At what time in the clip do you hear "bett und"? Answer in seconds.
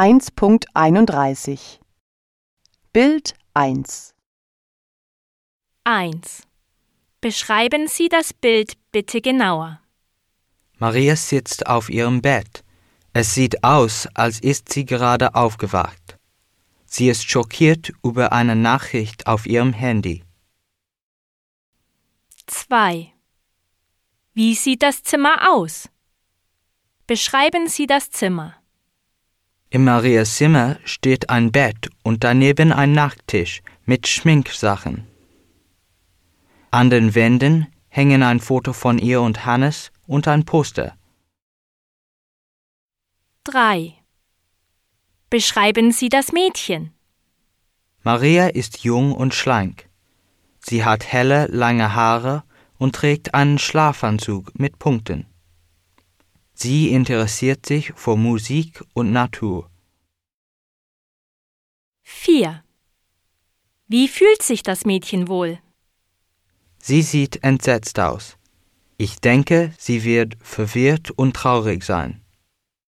31.52-32.24